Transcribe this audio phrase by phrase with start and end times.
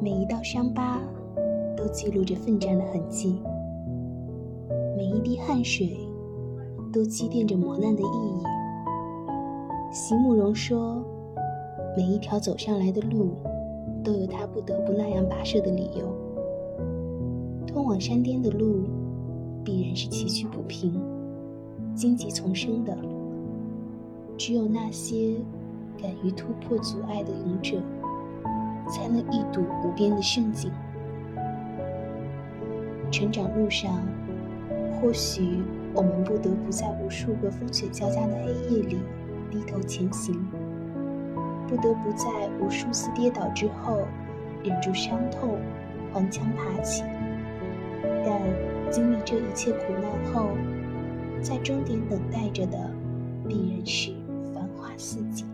[0.00, 1.00] 每一道伤疤
[1.76, 3.40] 都记录着奋战的痕迹，
[4.96, 5.98] 每一滴汗水
[6.92, 8.42] 都积淀着磨难的意义。
[9.92, 11.02] 席慕容说
[11.98, 13.32] ：“每一条走上来的路，
[14.04, 16.06] 都有他不得不那样跋涉的理由。
[17.66, 18.84] 通往山巅的路，
[19.64, 20.94] 必然是崎岖不平、
[21.96, 22.96] 荆棘丛生的。
[24.36, 25.34] 只有那些
[26.00, 27.82] 敢于突破阻碍的勇者。”
[28.88, 30.70] 才能一睹无边的盛景。
[33.10, 34.02] 成长路上，
[35.00, 35.62] 或许
[35.94, 38.98] 我们不得不在无数个风雪交加的黑夜里
[39.50, 40.34] 低头前行，
[41.66, 42.26] 不得不在
[42.60, 44.02] 无数次跌倒之后
[44.62, 45.56] 忍住伤痛，
[46.12, 47.02] 顽强爬起。
[48.24, 48.40] 但
[48.90, 50.50] 经历这一切苦难后，
[51.40, 52.78] 在终点等待着的，
[53.48, 54.12] 必然是
[54.54, 55.47] 繁花似锦。